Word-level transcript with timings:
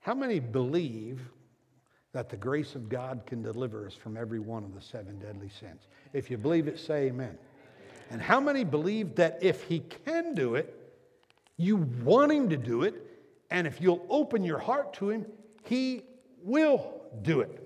How 0.00 0.14
many 0.14 0.40
believe 0.40 1.20
that 2.12 2.28
the 2.28 2.36
grace 2.36 2.74
of 2.74 2.88
God 2.88 3.22
can 3.26 3.42
deliver 3.42 3.86
us 3.86 3.94
from 3.94 4.16
every 4.16 4.40
one 4.40 4.64
of 4.64 4.74
the 4.74 4.80
seven 4.80 5.18
deadly 5.18 5.48
sins? 5.48 5.88
If 6.12 6.30
you 6.30 6.38
believe 6.38 6.68
it, 6.68 6.78
say 6.78 7.08
amen. 7.08 7.36
And 8.10 8.22
how 8.22 8.40
many 8.40 8.64
believe 8.64 9.14
that 9.16 9.38
if 9.42 9.64
He 9.64 9.80
can 9.80 10.34
do 10.34 10.54
it, 10.54 10.74
you 11.56 11.76
want 11.76 12.32
Him 12.32 12.48
to 12.48 12.56
do 12.56 12.84
it, 12.84 12.94
and 13.50 13.66
if 13.66 13.80
you'll 13.80 14.06
open 14.08 14.44
your 14.44 14.58
heart 14.58 14.94
to 14.94 15.10
Him, 15.10 15.26
He 15.64 16.04
will 16.42 17.02
do 17.22 17.40
it? 17.40 17.64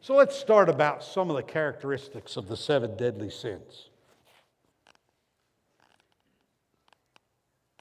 So 0.00 0.14
let's 0.14 0.36
start 0.36 0.68
about 0.68 1.02
some 1.02 1.30
of 1.30 1.36
the 1.36 1.42
characteristics 1.42 2.36
of 2.36 2.48
the 2.48 2.56
seven 2.56 2.96
deadly 2.96 3.30
sins. 3.30 3.88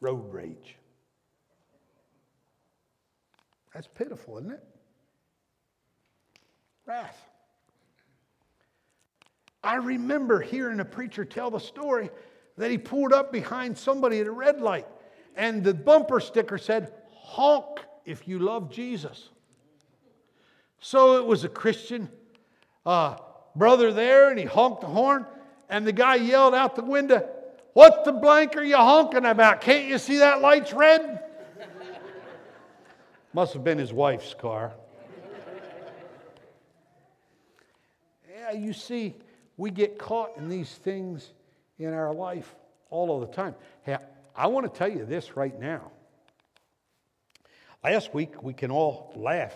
Road 0.02 0.32
rage. 0.34 0.77
That's 3.78 3.90
pitiful, 3.94 4.40
isn't 4.40 4.54
it? 4.54 4.64
Wrath. 6.88 7.30
I 9.64 9.76
remember 9.76 10.42
hearing 10.42 10.80
a 10.80 10.86
preacher 10.86 11.24
tell 11.24 11.52
the 11.52 11.60
story 11.60 12.10
that 12.58 12.72
he 12.72 12.80
pulled 12.80 13.14
up 13.14 13.32
behind 13.32 13.78
somebody 13.78 14.20
at 14.20 14.26
a 14.26 14.32
red 14.32 14.62
light 14.62 14.88
and 15.36 15.64
the 15.64 15.76
bumper 15.76 16.20
sticker 16.20 16.58
said, 16.58 16.92
honk 17.14 17.82
if 18.04 18.28
you 18.28 18.40
love 18.40 18.72
Jesus. 18.72 19.30
So 20.80 21.18
it 21.18 21.26
was 21.28 21.44
a 21.44 21.50
Christian 21.50 22.10
uh, 22.84 23.18
brother 23.56 23.94
there, 23.94 24.32
and 24.32 24.40
he 24.40 24.46
honked 24.46 24.82
the 24.82 24.88
horn, 24.88 25.24
and 25.70 25.86
the 25.86 25.92
guy 25.92 26.16
yelled 26.16 26.56
out 26.56 26.76
the 26.76 26.84
window, 26.84 27.30
What 27.74 28.06
the 28.06 28.12
blank 28.12 28.58
are 28.58 28.64
you 28.64 28.78
honking 28.78 29.26
about? 29.26 29.62
Can't 29.62 29.88
you 29.88 30.00
see 30.00 30.18
that 30.18 30.42
light's 30.42 30.74
red? 30.74 31.26
Must 33.38 33.54
have 33.54 33.64
been 33.64 33.78
his 33.78 33.94
wife's 33.94 34.34
car. 34.34 34.74
yeah, 38.28 38.52
you 38.52 38.74
see, 38.74 39.14
we 39.58 39.70
get 39.70 40.00
caught 40.00 40.36
in 40.38 40.50
these 40.50 40.74
things 40.74 41.34
in 41.78 41.94
our 41.94 42.16
life 42.16 42.56
all 42.90 43.14
of 43.14 43.30
the 43.30 43.36
time. 43.36 43.54
Hey, 43.84 43.98
I 44.36 44.48
want 44.48 44.66
to 44.66 44.76
tell 44.76 44.90
you 44.90 45.06
this 45.06 45.38
right 45.38 45.56
now. 45.60 45.92
Last 47.84 48.12
week, 48.12 48.42
we 48.42 48.56
can 48.56 48.72
all 48.72 49.14
laugh, 49.16 49.56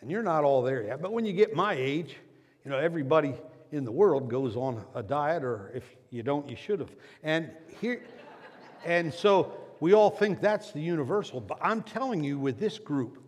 and 0.00 0.12
you're 0.12 0.22
not 0.22 0.44
all 0.44 0.62
there 0.62 0.84
yet, 0.84 1.02
but 1.02 1.12
when 1.12 1.24
you 1.26 1.32
get 1.32 1.56
my 1.56 1.74
age, 1.74 2.14
you 2.64 2.70
know, 2.70 2.78
everybody 2.78 3.34
in 3.72 3.84
the 3.84 3.90
world 3.90 4.30
goes 4.30 4.54
on 4.54 4.84
a 4.94 5.02
diet, 5.02 5.42
or 5.42 5.72
if 5.74 5.82
you 6.10 6.22
don't, 6.22 6.48
you 6.48 6.54
should 6.54 6.78
have. 6.78 6.94
And 7.24 7.50
here, 7.80 8.00
and 8.84 9.12
so 9.12 9.58
we 9.80 9.94
all 9.94 10.10
think 10.10 10.40
that's 10.40 10.72
the 10.72 10.80
universal, 10.80 11.40
but 11.40 11.58
I'm 11.62 11.82
telling 11.82 12.24
you, 12.24 12.38
with 12.38 12.58
this 12.58 12.78
group, 12.78 13.22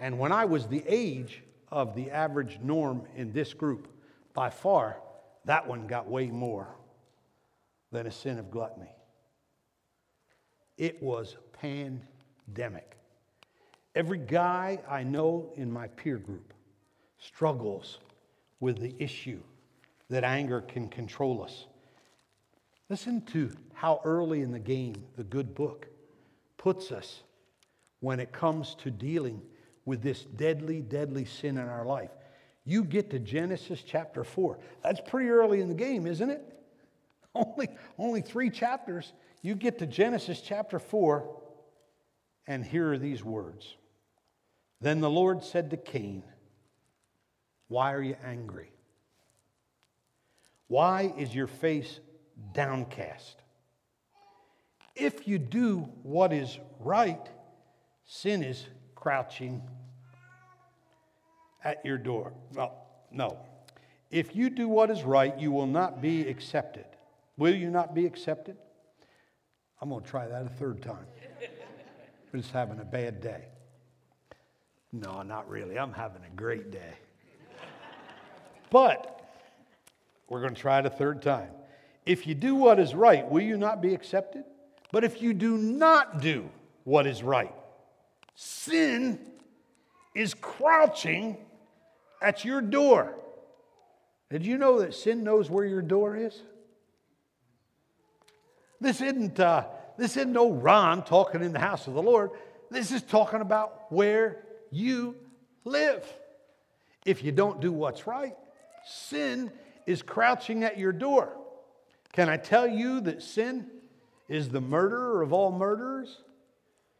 and 0.00 0.18
when 0.18 0.32
I 0.32 0.44
was 0.44 0.66
the 0.66 0.82
age 0.86 1.42
of 1.70 1.94
the 1.94 2.10
average 2.10 2.58
norm 2.62 3.02
in 3.16 3.32
this 3.32 3.54
group, 3.54 3.88
by 4.34 4.50
far, 4.50 4.98
that 5.44 5.66
one 5.66 5.86
got 5.86 6.08
way 6.08 6.28
more 6.28 6.76
than 7.90 8.06
a 8.06 8.10
sin 8.10 8.38
of 8.38 8.50
gluttony. 8.50 8.94
It 10.78 11.02
was 11.02 11.36
pandemic. 11.52 12.96
Every 13.94 14.18
guy 14.18 14.80
I 14.88 15.02
know 15.02 15.52
in 15.56 15.70
my 15.70 15.88
peer 15.88 16.16
group 16.16 16.54
struggles 17.18 17.98
with 18.60 18.80
the 18.80 18.94
issue 18.98 19.40
that 20.08 20.24
anger 20.24 20.62
can 20.62 20.88
control 20.88 21.42
us. 21.42 21.66
Listen 22.92 23.22
to 23.22 23.50
how 23.72 24.02
early 24.04 24.42
in 24.42 24.52
the 24.52 24.58
game 24.58 25.02
the 25.16 25.24
good 25.24 25.54
book 25.54 25.86
puts 26.58 26.92
us 26.92 27.22
when 28.00 28.20
it 28.20 28.32
comes 28.32 28.74
to 28.82 28.90
dealing 28.90 29.40
with 29.86 30.02
this 30.02 30.24
deadly, 30.24 30.82
deadly 30.82 31.24
sin 31.24 31.56
in 31.56 31.70
our 31.70 31.86
life. 31.86 32.10
You 32.66 32.84
get 32.84 33.08
to 33.12 33.18
Genesis 33.18 33.82
chapter 33.82 34.24
4. 34.24 34.58
That's 34.84 35.00
pretty 35.06 35.30
early 35.30 35.62
in 35.62 35.68
the 35.68 35.74
game, 35.74 36.06
isn't 36.06 36.28
it? 36.28 36.42
Only, 37.34 37.70
only 37.96 38.20
three 38.20 38.50
chapters. 38.50 39.14
You 39.40 39.54
get 39.54 39.78
to 39.78 39.86
Genesis 39.86 40.42
chapter 40.42 40.78
4, 40.78 41.34
and 42.46 42.62
here 42.62 42.92
are 42.92 42.98
these 42.98 43.24
words 43.24 43.74
Then 44.82 45.00
the 45.00 45.08
Lord 45.08 45.42
said 45.42 45.70
to 45.70 45.78
Cain, 45.78 46.24
Why 47.68 47.94
are 47.94 48.02
you 48.02 48.16
angry? 48.22 48.70
Why 50.68 51.14
is 51.16 51.34
your 51.34 51.46
face 51.46 51.98
downcast? 52.52 53.42
If 54.94 55.26
you 55.26 55.38
do 55.38 55.88
what 56.02 56.32
is 56.32 56.58
right, 56.80 57.26
sin 58.04 58.42
is 58.42 58.66
crouching 58.94 59.62
at 61.64 61.84
your 61.84 61.98
door. 61.98 62.32
Well, 62.54 62.86
no. 63.10 63.38
If 64.10 64.36
you 64.36 64.50
do 64.50 64.68
what 64.68 64.90
is 64.90 65.02
right, 65.02 65.38
you 65.38 65.50
will 65.50 65.66
not 65.66 66.02
be 66.02 66.28
accepted. 66.28 66.84
Will 67.38 67.54
you 67.54 67.70
not 67.70 67.94
be 67.94 68.04
accepted? 68.04 68.56
I'm 69.80 69.88
going 69.88 70.02
to 70.02 70.08
try 70.08 70.28
that 70.28 70.44
a 70.44 70.48
third 70.48 70.82
time. 70.82 71.06
I'm 72.32 72.40
just 72.40 72.52
having 72.52 72.78
a 72.78 72.84
bad 72.84 73.20
day. 73.20 73.46
No, 74.92 75.22
not 75.22 75.48
really. 75.48 75.78
I'm 75.78 75.92
having 75.92 76.22
a 76.24 76.36
great 76.36 76.70
day. 76.70 76.94
But 78.70 79.22
we're 80.28 80.40
going 80.40 80.54
to 80.54 80.60
try 80.60 80.78
it 80.78 80.86
a 80.86 80.90
third 80.90 81.22
time. 81.22 81.50
If 82.04 82.26
you 82.26 82.34
do 82.34 82.54
what 82.54 82.80
is 82.80 82.94
right, 82.94 83.28
will 83.28 83.42
you 83.42 83.56
not 83.56 83.80
be 83.80 83.94
accepted? 83.94 84.44
But 84.90 85.04
if 85.04 85.22
you 85.22 85.32
do 85.32 85.56
not 85.56 86.20
do 86.20 86.48
what 86.84 87.06
is 87.06 87.22
right, 87.22 87.54
sin 88.34 89.18
is 90.14 90.34
crouching 90.34 91.36
at 92.20 92.44
your 92.44 92.60
door. 92.60 93.14
Did 94.30 94.44
you 94.44 94.58
know 94.58 94.80
that 94.80 94.94
sin 94.94 95.24
knows 95.24 95.50
where 95.50 95.64
your 95.64 95.82
door 95.82 96.16
is? 96.16 96.40
This 98.80 99.00
isn't, 99.00 99.38
uh, 99.38 99.66
this 99.96 100.16
isn't 100.16 100.32
no 100.32 100.50
Ron 100.50 101.04
talking 101.04 101.42
in 101.42 101.52
the 101.52 101.58
house 101.58 101.86
of 101.86 101.94
the 101.94 102.02
Lord. 102.02 102.30
This 102.70 102.90
is 102.90 103.02
talking 103.02 103.40
about 103.40 103.92
where 103.92 104.44
you 104.70 105.16
live. 105.64 106.04
If 107.04 107.22
you 107.22 107.32
don't 107.32 107.60
do 107.60 107.72
what's 107.72 108.06
right, 108.06 108.34
sin 108.86 109.52
is 109.86 110.02
crouching 110.02 110.64
at 110.64 110.78
your 110.78 110.92
door. 110.92 111.36
Can 112.12 112.28
I 112.28 112.36
tell 112.36 112.68
you 112.68 113.00
that 113.02 113.22
sin 113.22 113.66
is 114.28 114.50
the 114.50 114.60
murderer 114.60 115.22
of 115.22 115.32
all 115.32 115.50
murderers? 115.50 116.18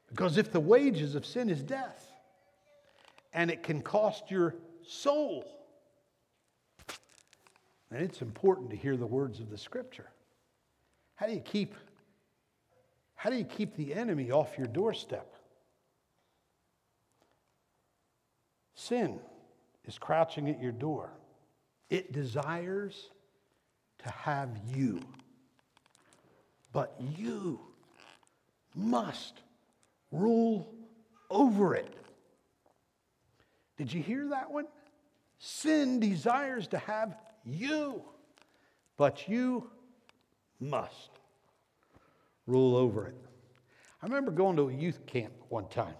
Because 0.08 0.38
if 0.38 0.50
the 0.50 0.60
wages 0.60 1.14
of 1.14 1.24
sin 1.24 1.48
is 1.48 1.62
death, 1.62 2.08
and 3.34 3.50
it 3.50 3.62
can 3.62 3.80
cost 3.80 4.30
your 4.30 4.54
soul, 4.86 5.44
then 7.90 8.02
it's 8.02 8.22
important 8.22 8.70
to 8.70 8.76
hear 8.76 8.96
the 8.96 9.06
words 9.06 9.40
of 9.40 9.50
the 9.50 9.58
scripture. 9.58 10.10
How 11.14 11.26
do 11.26 11.32
you 11.32 11.40
keep 11.40 11.74
how 13.14 13.30
do 13.30 13.36
you 13.36 13.44
keep 13.44 13.76
the 13.76 13.94
enemy 13.94 14.32
off 14.32 14.58
your 14.58 14.66
doorstep? 14.66 15.32
Sin 18.74 19.20
is 19.84 19.96
crouching 19.96 20.50
at 20.50 20.60
your 20.60 20.72
door. 20.72 21.12
It 21.88 22.12
desires 22.12 23.10
to 24.04 24.10
have 24.10 24.50
you. 24.74 25.00
But 26.72 26.94
you 27.16 27.60
must 28.74 29.40
rule 30.10 30.74
over 31.30 31.74
it. 31.74 31.94
Did 33.76 33.92
you 33.92 34.02
hear 34.02 34.28
that 34.28 34.50
one? 34.50 34.66
Sin 35.38 35.98
desires 35.98 36.68
to 36.68 36.78
have 36.78 37.16
you, 37.44 38.02
but 38.96 39.28
you 39.28 39.70
must 40.60 41.10
rule 42.46 42.76
over 42.76 43.06
it. 43.06 43.16
I 44.02 44.06
remember 44.06 44.30
going 44.30 44.56
to 44.56 44.68
a 44.68 44.72
youth 44.72 45.04
camp 45.06 45.32
one 45.48 45.68
time, 45.68 45.94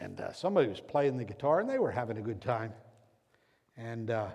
and 0.00 0.20
uh, 0.20 0.32
somebody 0.32 0.68
was 0.68 0.80
playing 0.80 1.16
the 1.16 1.24
guitar, 1.24 1.60
and 1.60 1.68
they 1.68 1.78
were 1.78 1.90
having 1.90 2.18
a 2.18 2.22
good 2.22 2.40
time. 2.40 2.72
And 3.76 4.10
uh, 4.10 4.28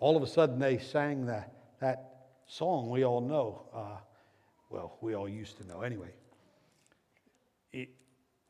all 0.00 0.16
of 0.16 0.22
a 0.22 0.26
sudden, 0.26 0.58
they 0.58 0.78
sang 0.78 1.26
the, 1.26 1.44
that 1.84 2.30
song 2.46 2.88
we 2.88 3.04
all 3.04 3.20
know. 3.20 3.60
Uh, 3.74 3.98
well, 4.70 4.96
we 5.02 5.14
all 5.14 5.28
used 5.28 5.58
to 5.58 5.66
know 5.66 5.82
anyway. 5.82 6.08
It, 7.74 7.90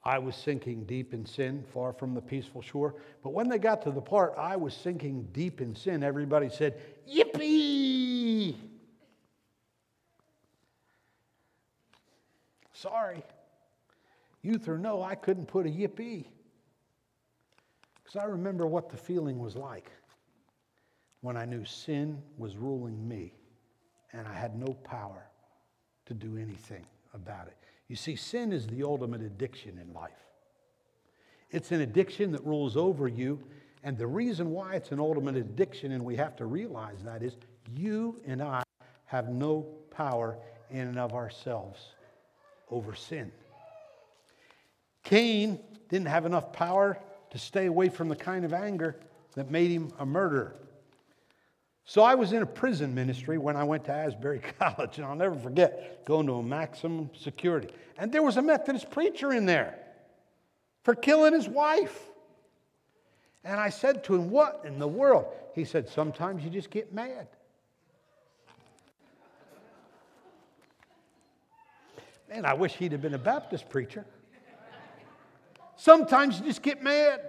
I 0.04 0.20
was 0.20 0.36
sinking 0.36 0.84
deep 0.84 1.12
in 1.12 1.26
sin, 1.26 1.64
far 1.74 1.92
from 1.92 2.14
the 2.14 2.20
peaceful 2.20 2.62
shore. 2.62 2.94
But 3.24 3.30
when 3.30 3.48
they 3.48 3.58
got 3.58 3.82
to 3.82 3.90
the 3.90 4.00
part, 4.00 4.34
I 4.38 4.54
was 4.54 4.72
sinking 4.72 5.30
deep 5.32 5.60
in 5.60 5.74
sin, 5.74 6.04
everybody 6.04 6.48
said, 6.48 6.80
Yippee! 7.12 8.54
Sorry. 12.72 13.24
Youth 14.42 14.68
or 14.68 14.78
no, 14.78 15.02
I 15.02 15.16
couldn't 15.16 15.46
put 15.46 15.66
a 15.66 15.70
yippee. 15.70 16.26
Because 17.96 18.16
I 18.16 18.26
remember 18.26 18.64
what 18.64 18.90
the 18.90 18.96
feeling 18.96 19.40
was 19.40 19.56
like 19.56 19.90
when 21.24 21.38
I 21.38 21.46
knew 21.46 21.64
sin 21.64 22.20
was 22.36 22.54
ruling 22.54 23.08
me 23.08 23.32
and 24.12 24.28
I 24.28 24.34
had 24.34 24.58
no 24.58 24.74
power 24.84 25.24
to 26.04 26.12
do 26.12 26.36
anything 26.36 26.84
about 27.14 27.46
it. 27.46 27.56
You 27.88 27.96
see, 27.96 28.14
sin 28.14 28.52
is 28.52 28.66
the 28.66 28.82
ultimate 28.82 29.22
addiction 29.22 29.78
in 29.78 29.94
life. 29.94 30.10
It's 31.50 31.72
an 31.72 31.80
addiction 31.80 32.30
that 32.32 32.44
rules 32.44 32.76
over 32.76 33.08
you. 33.08 33.40
And 33.82 33.96
the 33.96 34.06
reason 34.06 34.50
why 34.50 34.74
it's 34.74 34.92
an 34.92 35.00
ultimate 35.00 35.34
addiction, 35.36 35.92
and 35.92 36.04
we 36.04 36.14
have 36.16 36.36
to 36.36 36.44
realize 36.44 37.02
that, 37.04 37.22
is 37.22 37.36
you 37.74 38.20
and 38.26 38.42
I 38.42 38.62
have 39.06 39.30
no 39.30 39.66
power 39.90 40.36
in 40.70 40.88
and 40.88 40.98
of 40.98 41.14
ourselves 41.14 41.80
over 42.70 42.94
sin. 42.94 43.32
Cain 45.04 45.58
didn't 45.88 46.08
have 46.08 46.26
enough 46.26 46.52
power 46.52 46.98
to 47.30 47.38
stay 47.38 47.64
away 47.64 47.88
from 47.88 48.10
the 48.10 48.16
kind 48.16 48.44
of 48.44 48.52
anger 48.52 49.00
that 49.36 49.50
made 49.50 49.70
him 49.70 49.90
a 49.98 50.04
murderer. 50.04 50.56
So 51.86 52.02
I 52.02 52.14
was 52.14 52.32
in 52.32 52.42
a 52.42 52.46
prison 52.46 52.94
ministry 52.94 53.36
when 53.36 53.56
I 53.56 53.64
went 53.64 53.84
to 53.84 53.92
Asbury 53.92 54.40
College, 54.58 54.98
and 54.98 55.06
I'll 55.06 55.14
never 55.14 55.36
forget 55.36 56.04
going 56.06 56.26
to 56.26 56.34
a 56.34 56.42
maximum 56.42 57.10
security. 57.14 57.68
And 57.98 58.10
there 58.10 58.22
was 58.22 58.36
a 58.36 58.42
Methodist 58.42 58.90
preacher 58.90 59.32
in 59.32 59.46
there 59.46 59.78
for 60.82 60.94
killing 60.94 61.34
his 61.34 61.48
wife. 61.48 62.00
And 63.44 63.60
I 63.60 63.68
said 63.68 64.04
to 64.04 64.14
him, 64.14 64.30
What 64.30 64.62
in 64.64 64.78
the 64.78 64.88
world? 64.88 65.26
He 65.54 65.64
said, 65.64 65.88
Sometimes 65.88 66.42
you 66.42 66.50
just 66.50 66.70
get 66.70 66.94
mad. 66.94 67.28
Man, 72.30 72.46
I 72.46 72.54
wish 72.54 72.72
he'd 72.72 72.92
have 72.92 73.02
been 73.02 73.14
a 73.14 73.18
Baptist 73.18 73.68
preacher. 73.68 74.06
Sometimes 75.76 76.40
you 76.40 76.46
just 76.46 76.62
get 76.62 76.82
mad. 76.82 77.20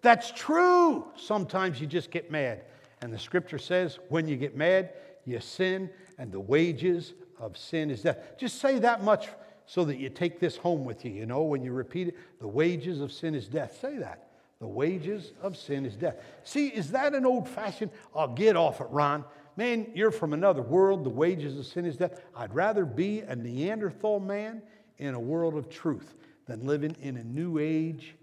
That's 0.00 0.30
true. 0.32 1.06
Sometimes 1.16 1.80
you 1.80 1.86
just 1.86 2.10
get 2.10 2.30
mad. 2.30 2.62
And 3.02 3.12
the 3.12 3.18
scripture 3.18 3.58
says, 3.58 3.98
when 4.08 4.28
you 4.28 4.36
get 4.36 4.56
mad, 4.56 4.90
you 5.24 5.40
sin, 5.40 5.90
and 6.18 6.32
the 6.32 6.40
wages 6.40 7.14
of 7.38 7.58
sin 7.58 7.90
is 7.90 8.02
death. 8.02 8.18
Just 8.38 8.60
say 8.60 8.78
that 8.78 9.02
much 9.02 9.28
so 9.66 9.84
that 9.84 9.98
you 9.98 10.08
take 10.08 10.38
this 10.38 10.56
home 10.56 10.84
with 10.84 11.04
you. 11.04 11.10
You 11.10 11.26
know, 11.26 11.42
when 11.42 11.62
you 11.64 11.72
repeat 11.72 12.08
it, 12.08 12.16
the 12.40 12.46
wages 12.46 13.00
of 13.00 13.12
sin 13.12 13.34
is 13.34 13.48
death. 13.48 13.78
Say 13.80 13.98
that. 13.98 14.28
The 14.60 14.68
wages 14.68 15.32
of 15.42 15.56
sin 15.56 15.84
is 15.84 15.96
death. 15.96 16.16
See, 16.44 16.68
is 16.68 16.92
that 16.92 17.14
an 17.14 17.26
old 17.26 17.48
fashioned? 17.48 17.90
I'll 18.14 18.32
get 18.32 18.56
off 18.56 18.80
it, 18.80 18.86
Ron. 18.90 19.24
Man, 19.56 19.90
you're 19.94 20.12
from 20.12 20.32
another 20.32 20.62
world. 20.62 21.04
The 21.04 21.10
wages 21.10 21.58
of 21.58 21.66
sin 21.66 21.84
is 21.84 21.96
death. 21.96 22.20
I'd 22.36 22.54
rather 22.54 22.84
be 22.84 23.20
a 23.20 23.34
Neanderthal 23.34 24.20
man 24.20 24.62
in 24.98 25.14
a 25.14 25.20
world 25.20 25.56
of 25.56 25.68
truth 25.68 26.14
than 26.46 26.64
living 26.64 26.96
in 27.00 27.16
a 27.16 27.24
new 27.24 27.58
age 27.58 28.14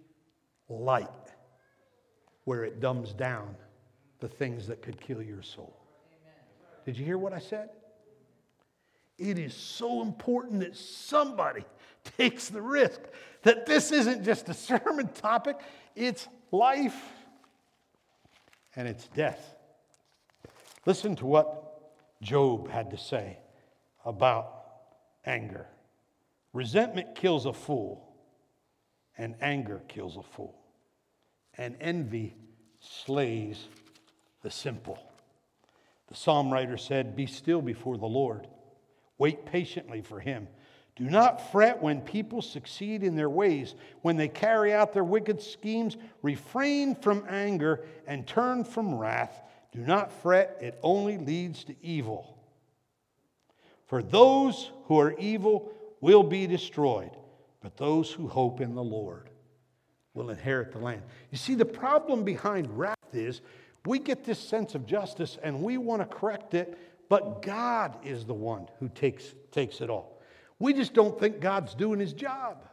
light 0.69 1.09
where 2.45 2.63
it 2.63 2.79
dumbs 2.79 3.11
down 3.11 3.55
the 4.19 4.27
things 4.27 4.67
that 4.67 4.81
could 4.81 4.99
kill 4.99 5.21
your 5.21 5.41
soul. 5.41 5.75
Did 6.85 6.97
you 6.97 7.05
hear 7.05 7.17
what 7.17 7.33
I 7.33 7.39
said? 7.39 7.69
It 9.17 9.37
is 9.37 9.53
so 9.53 10.01
important 10.01 10.61
that 10.61 10.75
somebody 10.75 11.65
takes 12.17 12.49
the 12.49 12.61
risk 12.61 13.01
that 13.43 13.65
this 13.65 13.91
isn't 13.91 14.23
just 14.23 14.49
a 14.49 14.53
sermon 14.69 15.07
topic, 15.09 15.57
it's 15.95 16.27
life 16.51 17.01
and 18.75 18.87
it's 18.87 19.07
death. 19.07 19.55
Listen 20.85 21.15
to 21.17 21.25
what 21.25 21.91
Job 22.21 22.69
had 22.69 22.91
to 22.91 22.97
say 22.97 23.37
about 24.05 24.53
anger. 25.25 25.67
Resentment 26.53 27.15
kills 27.15 27.45
a 27.45 27.53
fool, 27.53 28.07
and 29.17 29.35
anger 29.41 29.81
kills 29.87 30.17
a 30.17 30.23
fool, 30.23 30.55
and 31.57 31.75
envy 31.79 32.35
slays 32.79 33.67
the 34.41 34.51
simple. 34.51 34.99
The 36.07 36.15
psalm 36.15 36.51
writer 36.51 36.77
said, 36.77 37.15
Be 37.15 37.25
still 37.25 37.61
before 37.61 37.97
the 37.97 38.05
Lord, 38.05 38.47
wait 39.17 39.45
patiently 39.45 40.01
for 40.01 40.19
him. 40.19 40.47
Do 40.95 41.09
not 41.09 41.51
fret 41.51 41.81
when 41.81 42.01
people 42.01 42.41
succeed 42.41 43.03
in 43.03 43.15
their 43.15 43.29
ways, 43.29 43.75
when 44.01 44.17
they 44.17 44.27
carry 44.27 44.73
out 44.73 44.91
their 44.91 45.03
wicked 45.03 45.41
schemes. 45.41 45.95
Refrain 46.21 46.93
from 46.93 47.23
anger 47.29 47.85
and 48.05 48.27
turn 48.27 48.65
from 48.65 48.95
wrath. 48.95 49.41
Do 49.71 49.79
not 49.79 50.11
fret, 50.11 50.57
it 50.59 50.77
only 50.83 51.17
leads 51.17 51.63
to 51.65 51.75
evil. 51.81 52.37
For 53.85 54.03
those 54.03 54.71
who 54.85 54.99
are 54.99 55.17
evil 55.17 55.71
will 56.01 56.23
be 56.23 56.47
destroyed, 56.47 57.11
but 57.61 57.77
those 57.77 58.11
who 58.11 58.27
hope 58.27 58.59
in 58.59 58.75
the 58.75 58.83
Lord 58.83 59.29
will 60.13 60.31
inherit 60.31 60.73
the 60.73 60.79
land. 60.79 61.03
You 61.31 61.37
see, 61.37 61.55
the 61.55 61.65
problem 61.65 62.25
behind 62.25 62.77
wrath 62.77 62.97
is 63.13 63.41
we 63.85 63.99
get 63.99 64.23
this 64.23 64.39
sense 64.39 64.75
of 64.75 64.85
justice 64.85 65.37
and 65.41 65.61
we 65.61 65.77
want 65.77 66.01
to 66.01 66.05
correct 66.05 66.53
it, 66.53 66.77
but 67.09 67.41
God 67.41 67.97
is 68.03 68.25
the 68.25 68.33
one 68.33 68.67
who 68.79 68.89
takes, 68.89 69.33
takes 69.51 69.81
it 69.81 69.89
all. 69.89 70.21
We 70.59 70.73
just 70.73 70.93
don't 70.93 71.17
think 71.19 71.39
God's 71.39 71.73
doing 71.73 71.99
his 71.99 72.13
job. 72.13 72.63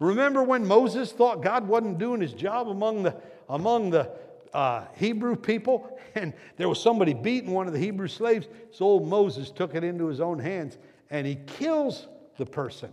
Remember 0.00 0.42
when 0.42 0.66
Moses 0.66 1.12
thought 1.12 1.42
God 1.42 1.66
wasn't 1.68 1.98
doing 1.98 2.20
his 2.20 2.32
job 2.32 2.68
among 2.68 3.04
the, 3.04 3.16
among 3.48 3.90
the 3.90 4.10
uh, 4.52 4.84
Hebrew 4.96 5.36
people, 5.36 5.98
and 6.14 6.32
there 6.56 6.68
was 6.68 6.80
somebody 6.80 7.14
beating 7.14 7.52
one 7.52 7.66
of 7.66 7.72
the 7.72 7.78
Hebrew 7.78 8.08
slaves, 8.08 8.48
so 8.70 8.84
old 8.84 9.08
Moses 9.08 9.50
took 9.50 9.74
it 9.74 9.84
into 9.84 10.06
his 10.06 10.20
own 10.20 10.38
hands 10.38 10.78
and 11.10 11.26
he 11.26 11.36
kills 11.36 12.08
the 12.38 12.46
person. 12.46 12.92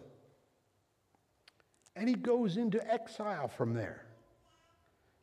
And 1.95 2.07
he 2.07 2.15
goes 2.15 2.57
into 2.57 2.85
exile 2.91 3.47
from 3.47 3.73
there. 3.73 4.05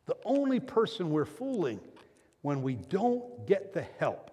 The 0.07 0.17
only 0.25 0.59
person 0.61 1.11
we're 1.11 1.25
fooling 1.25 1.81
when 2.49 2.63
we 2.63 2.77
don't 2.77 3.47
get 3.47 3.75
the 3.75 3.85
help 3.99 4.31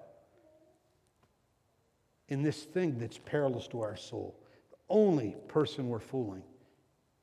in 2.30 2.44
this 2.44 2.64
thing 2.64 2.98
that's 2.98 3.18
perilous 3.18 3.68
to 3.68 3.82
our 3.82 3.98
soul, 3.98 4.40
the 4.70 4.78
only 4.88 5.36
person 5.50 5.90
we're 5.90 6.00
fooling 6.00 6.42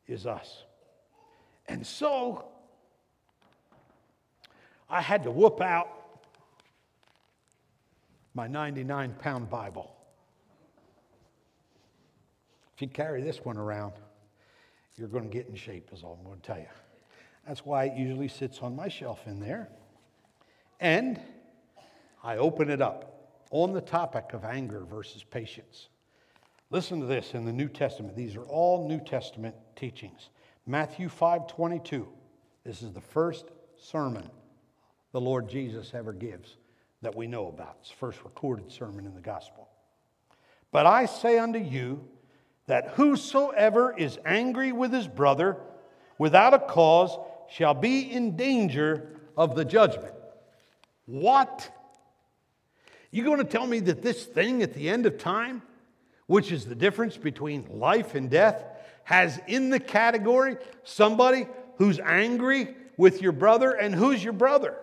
is 0.06 0.26
us. 0.26 0.64
And 1.66 1.86
so 1.86 2.44
I 4.90 5.00
had 5.00 5.22
to 5.22 5.30
whoop 5.30 5.62
out 5.62 5.88
my 8.34 8.46
99 8.46 9.14
pound 9.18 9.48
Bible. 9.48 9.96
If 12.76 12.82
you 12.82 12.88
carry 12.88 13.22
this 13.22 13.42
one 13.42 13.56
around, 13.56 13.94
you're 14.96 15.08
going 15.08 15.24
to 15.24 15.30
get 15.30 15.48
in 15.48 15.54
shape, 15.54 15.88
is 15.90 16.02
all 16.02 16.18
I'm 16.20 16.26
going 16.26 16.38
to 16.38 16.46
tell 16.46 16.58
you. 16.58 16.66
That's 17.48 17.64
why 17.64 17.84
it 17.84 17.96
usually 17.96 18.28
sits 18.28 18.58
on 18.58 18.76
my 18.76 18.88
shelf 18.88 19.20
in 19.26 19.40
there. 19.40 19.70
And 20.82 21.20
I 22.24 22.38
open 22.38 22.68
it 22.68 22.82
up 22.82 23.30
on 23.52 23.72
the 23.72 23.80
topic 23.80 24.32
of 24.32 24.44
anger 24.44 24.84
versus 24.84 25.22
patience. 25.22 25.88
Listen 26.70 26.98
to 26.98 27.06
this 27.06 27.34
in 27.34 27.44
the 27.44 27.52
New 27.52 27.68
Testament. 27.68 28.16
These 28.16 28.34
are 28.34 28.42
all 28.42 28.88
New 28.88 28.98
Testament 28.98 29.54
teachings. 29.76 30.30
Matthew 30.66 31.08
5 31.08 31.46
22. 31.46 32.08
This 32.64 32.82
is 32.82 32.92
the 32.92 33.00
first 33.00 33.46
sermon 33.76 34.28
the 35.12 35.20
Lord 35.20 35.48
Jesus 35.48 35.92
ever 35.94 36.12
gives 36.12 36.56
that 37.00 37.14
we 37.14 37.28
know 37.28 37.46
about. 37.46 37.76
It's 37.80 37.90
the 37.90 37.96
first 37.96 38.24
recorded 38.24 38.72
sermon 38.72 39.06
in 39.06 39.14
the 39.14 39.20
gospel. 39.20 39.68
But 40.72 40.86
I 40.86 41.06
say 41.06 41.38
unto 41.38 41.60
you 41.60 42.08
that 42.66 42.88
whosoever 42.94 43.96
is 43.96 44.18
angry 44.24 44.72
with 44.72 44.92
his 44.92 45.06
brother 45.06 45.58
without 46.18 46.54
a 46.54 46.58
cause 46.58 47.16
shall 47.48 47.74
be 47.74 48.10
in 48.10 48.34
danger 48.34 49.10
of 49.36 49.54
the 49.54 49.64
judgment. 49.64 50.14
What? 51.06 51.70
You 53.10 53.24
going 53.24 53.38
to 53.38 53.44
tell 53.44 53.66
me 53.66 53.80
that 53.80 54.02
this 54.02 54.24
thing 54.24 54.62
at 54.62 54.74
the 54.74 54.88
end 54.88 55.06
of 55.06 55.18
time, 55.18 55.62
which 56.26 56.50
is 56.50 56.64
the 56.64 56.74
difference 56.74 57.16
between 57.16 57.66
life 57.78 58.14
and 58.14 58.30
death, 58.30 58.64
has 59.04 59.40
in 59.46 59.70
the 59.70 59.80
category 59.80 60.56
somebody 60.84 61.46
who's 61.76 61.98
angry 62.00 62.74
with 62.96 63.20
your 63.20 63.32
brother 63.32 63.72
and 63.72 63.94
who's 63.94 64.22
your 64.22 64.32
brother? 64.32 64.78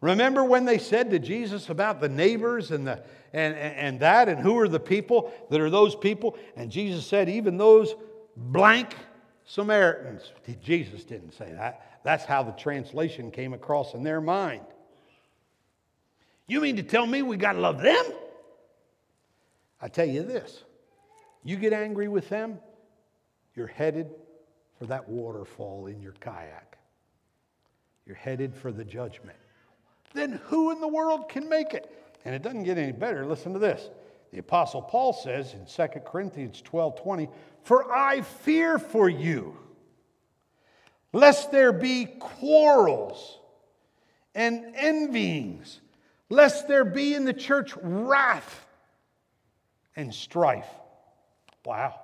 Remember 0.00 0.44
when 0.44 0.64
they 0.64 0.78
said 0.78 1.10
to 1.10 1.18
Jesus 1.20 1.68
about 1.68 2.00
the 2.00 2.08
neighbors 2.08 2.72
and, 2.72 2.86
the, 2.86 3.02
and, 3.32 3.54
and 3.54 4.00
that, 4.00 4.28
and 4.28 4.40
who 4.40 4.58
are 4.58 4.68
the 4.68 4.80
people 4.80 5.32
that 5.48 5.60
are 5.60 5.70
those 5.70 5.94
people? 5.94 6.36
And 6.56 6.70
Jesus 6.72 7.06
said, 7.06 7.28
even 7.28 7.56
those 7.56 7.94
blank 8.36 8.96
Samaritans. 9.44 10.32
Jesus 10.60 11.04
didn't 11.04 11.32
say 11.32 11.52
that. 11.52 12.00
That's 12.04 12.24
how 12.24 12.42
the 12.42 12.52
translation 12.52 13.30
came 13.30 13.54
across 13.54 13.94
in 13.94 14.02
their 14.02 14.20
mind. 14.20 14.64
You 16.46 16.60
mean 16.60 16.76
to 16.76 16.82
tell 16.82 17.06
me 17.06 17.22
we 17.22 17.36
got 17.36 17.52
to 17.52 17.60
love 17.60 17.80
them? 17.80 18.04
I 19.80 19.88
tell 19.88 20.06
you 20.06 20.22
this 20.22 20.62
you 21.44 21.56
get 21.56 21.72
angry 21.72 22.08
with 22.08 22.28
them, 22.28 22.58
you're 23.54 23.66
headed 23.66 24.10
for 24.78 24.86
that 24.86 25.08
waterfall 25.08 25.86
in 25.86 26.00
your 26.00 26.12
kayak. 26.12 26.78
You're 28.06 28.16
headed 28.16 28.54
for 28.54 28.72
the 28.72 28.84
judgment. 28.84 29.38
Then 30.14 30.40
who 30.44 30.70
in 30.72 30.80
the 30.80 30.88
world 30.88 31.28
can 31.28 31.48
make 31.48 31.74
it? 31.74 31.90
And 32.24 32.34
it 32.34 32.42
doesn't 32.42 32.64
get 32.64 32.78
any 32.78 32.92
better. 32.92 33.26
Listen 33.26 33.52
to 33.52 33.58
this. 33.58 33.90
The 34.32 34.38
Apostle 34.38 34.82
Paul 34.82 35.12
says 35.12 35.54
in 35.54 35.66
2 35.66 36.00
Corinthians 36.00 36.62
12 36.62 37.02
20, 37.02 37.28
For 37.64 37.92
I 37.92 38.22
fear 38.22 38.78
for 38.78 39.08
you, 39.08 39.56
lest 41.12 41.52
there 41.52 41.72
be 41.72 42.06
quarrels 42.06 43.38
and 44.34 44.74
envyings 44.74 45.80
lest 46.32 46.66
there 46.66 46.86
be 46.86 47.14
in 47.14 47.26
the 47.26 47.34
church 47.34 47.74
wrath 47.82 48.64
and 49.94 50.14
strife. 50.14 50.68
Wow. 51.62 51.94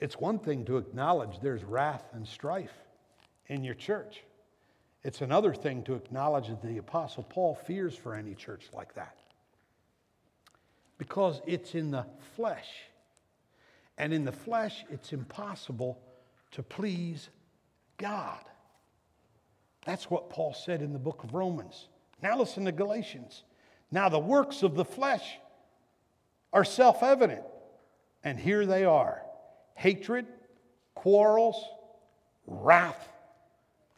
It's 0.00 0.16
one 0.16 0.38
thing 0.38 0.64
to 0.64 0.78
acknowledge 0.78 1.38
there's 1.42 1.62
wrath 1.62 2.04
and 2.14 2.26
strife 2.26 2.72
in 3.48 3.62
your 3.62 3.74
church. 3.74 4.22
It's 5.04 5.20
another 5.20 5.52
thing 5.52 5.82
to 5.84 5.94
acknowledge 5.94 6.48
that 6.48 6.62
the 6.62 6.78
Apostle 6.78 7.24
Paul 7.24 7.54
fears 7.54 7.94
for 7.94 8.14
any 8.14 8.34
church 8.34 8.70
like 8.72 8.94
that. 8.94 9.18
Because 10.96 11.42
it's 11.46 11.74
in 11.74 11.90
the 11.90 12.06
flesh. 12.34 12.68
And 13.98 14.14
in 14.14 14.24
the 14.24 14.32
flesh, 14.32 14.86
it's 14.90 15.12
impossible 15.12 16.00
to 16.52 16.62
please 16.62 17.28
God. 17.98 18.40
That's 19.84 20.10
what 20.10 20.30
Paul 20.30 20.54
said 20.54 20.82
in 20.82 20.92
the 20.92 20.98
book 20.98 21.24
of 21.24 21.34
Romans. 21.34 21.88
Now 22.22 22.38
listen 22.38 22.64
to 22.66 22.72
Galatians. 22.72 23.44
Now 23.90 24.08
the 24.08 24.18
works 24.18 24.62
of 24.62 24.74
the 24.74 24.84
flesh 24.84 25.38
are 26.52 26.64
self 26.64 27.02
evident, 27.02 27.42
and 28.22 28.38
here 28.38 28.66
they 28.66 28.84
are 28.84 29.22
hatred, 29.74 30.26
quarrels, 30.94 31.64
wrath, 32.46 33.08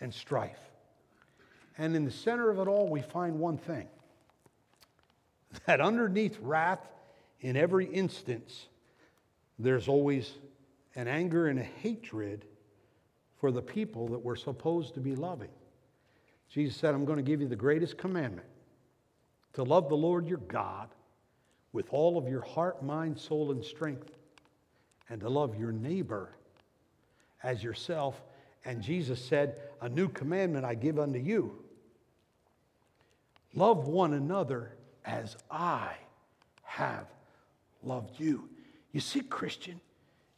and 0.00 0.14
strife. 0.14 0.60
And 1.76 1.96
in 1.96 2.04
the 2.04 2.10
center 2.10 2.50
of 2.50 2.58
it 2.60 2.68
all, 2.68 2.88
we 2.88 3.02
find 3.02 3.40
one 3.40 3.58
thing 3.58 3.88
that 5.66 5.80
underneath 5.80 6.38
wrath, 6.40 6.86
in 7.40 7.56
every 7.56 7.86
instance, 7.86 8.68
there's 9.58 9.88
always 9.88 10.34
an 10.94 11.08
anger 11.08 11.48
and 11.48 11.58
a 11.58 11.64
hatred 11.64 12.44
for 13.40 13.50
the 13.50 13.62
people 13.62 14.08
that 14.08 14.18
we're 14.18 14.36
supposed 14.36 14.94
to 14.94 15.00
be 15.00 15.16
loving. 15.16 15.48
Jesus 16.52 16.76
said, 16.76 16.94
I'm 16.94 17.06
going 17.06 17.16
to 17.16 17.22
give 17.22 17.40
you 17.40 17.48
the 17.48 17.56
greatest 17.56 17.96
commandment 17.96 18.46
to 19.54 19.62
love 19.62 19.88
the 19.88 19.96
Lord 19.96 20.28
your 20.28 20.38
God 20.38 20.90
with 21.72 21.86
all 21.90 22.18
of 22.18 22.28
your 22.28 22.42
heart, 22.42 22.82
mind, 22.82 23.18
soul, 23.18 23.52
and 23.52 23.64
strength, 23.64 24.10
and 25.08 25.20
to 25.22 25.30
love 25.30 25.58
your 25.58 25.72
neighbor 25.72 26.36
as 27.42 27.62
yourself. 27.62 28.20
And 28.66 28.82
Jesus 28.82 29.24
said, 29.24 29.56
A 29.80 29.88
new 29.88 30.08
commandment 30.08 30.66
I 30.66 30.74
give 30.74 30.98
unto 30.98 31.18
you 31.18 31.58
love 33.54 33.88
one 33.88 34.12
another 34.12 34.72
as 35.06 35.36
I 35.50 35.94
have 36.64 37.06
loved 37.82 38.20
you. 38.20 38.48
You 38.92 39.00
see, 39.00 39.20
Christian, 39.20 39.80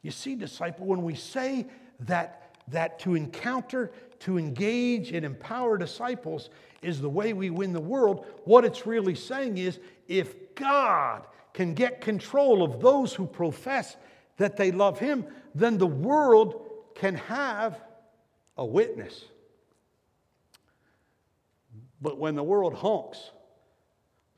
you 0.03 0.13
see, 0.13 0.37
disciple, 0.37 0.87
when 0.87 1.03
we 1.03 1.17
say 1.17 1.67
that 2.01 2.45
that 2.69 2.99
to 3.01 3.15
encounter, 3.15 3.93
to 4.25 4.39
engage, 4.39 5.13
and 5.13 5.25
empower 5.25 5.77
disciples 5.77 6.49
is 6.81 7.01
the 7.01 7.09
way 7.09 7.35
we 7.35 7.51
win 7.51 7.75
the 7.75 7.81
world, 7.81 8.25
what 8.45 8.65
it's 8.65 8.87
really 8.87 9.15
saying 9.15 9.59
is 9.59 9.79
if 10.09 10.55
God 10.55 11.27
can 11.53 11.75
get 11.75 12.01
control 12.01 12.63
of 12.63 12.81
those 12.81 13.13
who 13.13 13.27
profess 13.27 13.97
that 14.39 14.57
they 14.57 14.73
love 14.73 14.99
Him, 14.99 15.27
then 15.55 15.77
the 15.77 15.87
world 15.87 16.63
can 16.95 17.17
have 17.17 17.79
a 18.57 18.65
witness. 18.65 19.27
But 22.01 22.19
when 22.19 22.35
the 22.35 22.43
world 22.43 22.73
honks 22.73 23.31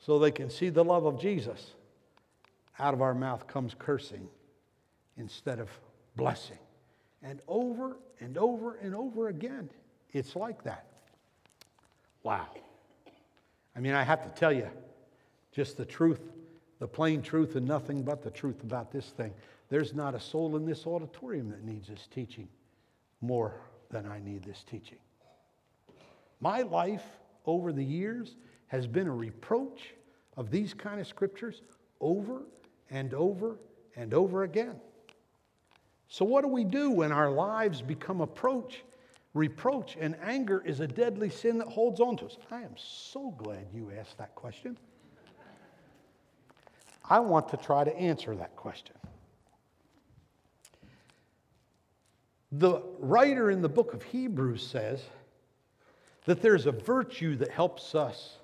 so 0.01 0.19
they 0.19 0.33
can 0.33 0.51
see 0.51 0.69
the 0.69 0.85
love 0.85 1.05
of 1.05 1.21
Jesus, 1.21 1.75
out 2.79 2.93
of 2.93 3.03
our 3.03 3.15
mouth 3.15 3.47
comes 3.47 3.75
cursing 3.79 4.29
instead 5.17 5.61
of 5.61 5.71
blessing. 6.17 6.59
And 7.23 7.41
over 7.49 7.97
and 8.21 8.37
over 8.39 8.77
and 8.77 8.95
over 8.95 9.29
again, 9.29 9.69
it's 10.13 10.37
like 10.37 10.63
that. 10.65 10.87
Wow. 12.23 12.47
I 13.75 13.81
mean, 13.81 13.95
I 13.95 14.03
have 14.03 14.23
to 14.23 14.29
tell 14.31 14.53
you 14.53 14.69
just 15.53 15.77
the 15.77 15.85
truth, 15.85 16.21
the 16.79 16.89
plain 16.89 17.23
truth, 17.23 17.57
and 17.57 17.67
nothing 17.67 18.03
but 18.03 18.23
the 18.23 18.31
truth 18.31 18.63
about 18.63 18.91
this 18.91 19.07
thing. 19.11 19.33
There's 19.69 19.95
not 19.95 20.15
a 20.15 20.21
soul 20.21 20.57
in 20.57 20.65
this 20.65 20.87
auditorium 20.87 21.51
that 21.51 21.65
needs 21.65 21.89
this 21.89 22.09
teaching 22.13 22.49
more 23.21 23.61
than 23.91 24.07
I 24.07 24.21
need 24.21 24.45
this 24.45 24.63
teaching. 24.63 24.99
My 26.41 26.63
life 26.63 27.05
over 27.47 27.73
the 27.73 27.85
years 27.85 28.37
has 28.69 28.87
been 28.87 29.07
a 29.07 29.15
reproach 29.15 29.95
of 30.37 30.51
these 30.51 30.75
kind 30.75 31.01
of 31.01 31.07
scriptures 31.07 31.63
over 32.01 32.43
and 32.91 33.15
over 33.15 33.59
and 33.97 34.13
over 34.13 34.43
again. 34.43 34.77
So, 36.09 36.25
what 36.25 36.43
do 36.43 36.49
we 36.49 36.65
do 36.65 36.91
when 36.91 37.13
our 37.13 37.31
lives 37.31 37.83
become 37.83 38.21
approach, 38.21 38.85
reproach, 39.35 39.97
and 40.01 40.17
anger 40.23 40.63
is 40.65 40.81
a 40.81 40.87
deadly 40.87 41.31
sin 41.31 41.59
that 41.59 41.69
holds 41.69 42.01
on 42.01 42.17
to 42.19 42.27
us? 42.27 42.37
I 42.51 42.63
am 42.63 42.75
so 42.77 43.33
glad 43.33 43.67
you 43.75 43.93
asked 43.99 44.19
that 44.19 44.35
question. 44.35 44.79
I 47.09 47.21
want 47.21 47.49
to 47.51 47.57
try 47.57 47.85
to 47.85 47.97
answer 47.97 48.35
that 48.35 48.57
question. 48.57 48.97
The 52.53 52.83
writer 52.99 53.51
in 53.51 53.61
the 53.61 53.69
book 53.69 53.93
of 53.93 54.03
Hebrews 54.03 54.67
says 54.67 55.03
that 56.25 56.41
there's 56.41 56.67
a 56.67 56.73
virtue 56.73 57.37
that 57.37 57.51
helps 57.51 57.95
us 57.95 58.39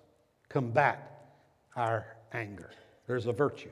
combat 0.49 1.37
our 1.77 2.07
anger. 2.33 2.71
There's 3.07 3.27
a 3.27 3.33
virtue 3.33 3.71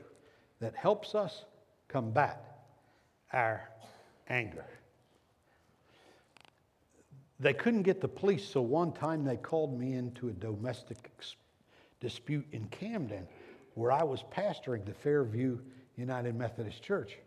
that 0.59 0.75
helps 0.75 1.15
us 1.15 1.45
combat 1.87 2.67
our 3.33 3.70
anger. 4.29 4.65
They 7.39 7.53
couldn't 7.53 7.83
get 7.83 8.01
the 8.01 8.07
police, 8.07 8.47
so 8.47 8.61
one 8.61 8.91
time 8.91 9.25
they 9.25 9.37
called 9.37 9.77
me 9.77 9.93
into 9.93 10.29
a 10.29 10.31
domestic 10.31 11.09
dispute 11.99 12.45
in 12.51 12.65
Camden 12.67 13.27
where 13.73 13.91
I 13.91 14.03
was 14.03 14.23
pastoring 14.35 14.85
the 14.85 14.93
Fairview 14.93 15.57
United 15.97 16.35
Methodist 16.35 16.83
Church 16.83 17.17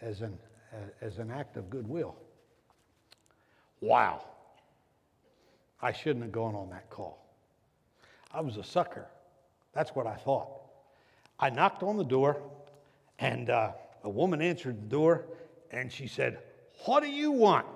as 0.00 0.22
an, 0.22 0.38
uh, 0.72 0.76
as 1.00 1.18
an 1.18 1.30
act 1.30 1.56
of 1.56 1.68
goodwill. 1.68 2.16
Wow. 3.80 4.24
I 5.82 5.92
shouldn't 5.92 6.22
have 6.22 6.32
gone 6.32 6.54
on 6.54 6.70
that 6.70 6.88
call. 6.90 7.26
I 8.32 8.40
was 8.40 8.56
a 8.56 8.64
sucker. 8.64 9.06
That's 9.72 9.90
what 9.94 10.06
I 10.06 10.16
thought. 10.16 10.48
I 11.38 11.50
knocked 11.50 11.82
on 11.82 11.96
the 11.96 12.04
door, 12.04 12.42
and 13.18 13.50
uh, 13.50 13.72
a 14.04 14.10
woman 14.10 14.42
answered 14.42 14.80
the 14.82 14.88
door, 14.88 15.24
and 15.70 15.92
she 15.92 16.06
said, 16.06 16.38
What 16.84 17.02
do 17.02 17.10
you 17.10 17.32
want? 17.32 17.66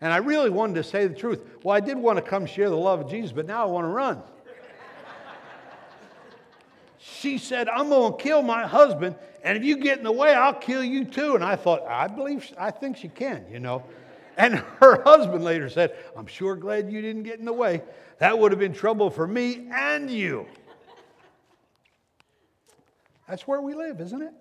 And 0.00 0.12
I 0.12 0.16
really 0.16 0.50
wanted 0.50 0.74
to 0.74 0.84
say 0.84 1.06
the 1.06 1.14
truth. 1.14 1.40
Well, 1.62 1.76
I 1.76 1.80
did 1.80 1.96
want 1.96 2.16
to 2.16 2.22
come 2.22 2.44
share 2.44 2.68
the 2.68 2.76
love 2.76 3.00
of 3.00 3.10
Jesus, 3.10 3.32
but 3.32 3.46
now 3.46 3.62
I 3.62 3.66
want 3.66 3.84
to 3.84 3.88
run. 3.88 4.20
she 6.98 7.38
said, 7.38 7.68
I'm 7.68 7.88
going 7.88 8.12
to 8.12 8.18
kill 8.18 8.42
my 8.42 8.66
husband, 8.66 9.14
and 9.44 9.56
if 9.56 9.64
you 9.64 9.76
get 9.76 9.98
in 9.98 10.04
the 10.04 10.12
way, 10.12 10.34
I'll 10.34 10.54
kill 10.54 10.82
you 10.82 11.04
too. 11.04 11.36
And 11.36 11.44
I 11.44 11.56
thought, 11.56 11.86
I 11.86 12.08
believe, 12.08 12.52
I 12.58 12.72
think 12.72 12.96
she 12.96 13.08
can, 13.08 13.46
you 13.50 13.60
know. 13.60 13.84
And 14.36 14.54
her 14.80 15.02
husband 15.02 15.44
later 15.44 15.68
said, 15.68 15.96
I'm 16.16 16.26
sure 16.26 16.56
glad 16.56 16.90
you 16.90 17.00
didn't 17.00 17.22
get 17.22 17.38
in 17.38 17.44
the 17.44 17.52
way. 17.52 17.82
That 18.18 18.38
would 18.38 18.52
have 18.52 18.58
been 18.58 18.74
trouble 18.74 19.10
for 19.10 19.26
me 19.26 19.68
and 19.72 20.10
you. 20.10 20.46
That's 23.28 23.46
where 23.46 23.60
we 23.60 23.74
live, 23.74 24.00
isn't 24.00 24.20
it? 24.20 24.32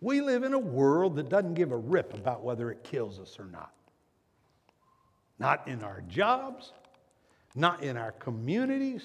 We 0.00 0.20
live 0.20 0.42
in 0.44 0.54
a 0.54 0.58
world 0.58 1.16
that 1.16 1.28
doesn't 1.28 1.54
give 1.54 1.72
a 1.72 1.76
rip 1.76 2.14
about 2.14 2.42
whether 2.42 2.70
it 2.70 2.82
kills 2.84 3.18
us 3.18 3.38
or 3.38 3.44
not. 3.46 3.72
Not 5.38 5.68
in 5.68 5.82
our 5.82 6.02
jobs, 6.08 6.72
not 7.54 7.82
in 7.82 7.96
our 7.96 8.12
communities, 8.12 9.04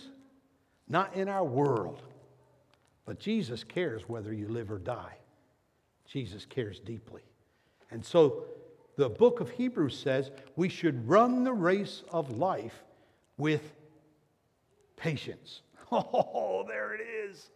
not 0.87 1.15
in 1.15 1.27
our 1.27 1.43
world. 1.43 2.01
But 3.05 3.19
Jesus 3.19 3.63
cares 3.63 4.07
whether 4.07 4.33
you 4.33 4.47
live 4.47 4.71
or 4.71 4.79
die. 4.79 5.17
Jesus 6.05 6.45
cares 6.45 6.79
deeply. 6.79 7.23
And 7.91 8.03
so 8.05 8.45
the 8.95 9.09
book 9.09 9.39
of 9.39 9.49
Hebrews 9.51 9.97
says 9.97 10.31
we 10.55 10.69
should 10.69 11.07
run 11.07 11.43
the 11.43 11.53
race 11.53 12.03
of 12.11 12.37
life 12.37 12.83
with 13.37 13.73
patience. 14.95 15.61
Oh, 15.91 16.65
there 16.67 16.95
it 16.95 17.01
is. 17.01 17.51